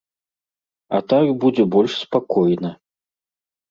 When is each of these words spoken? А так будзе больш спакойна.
А 0.97 1.03
так 1.13 1.27
будзе 1.45 1.63
больш 1.77 1.91
спакойна. 2.05 2.77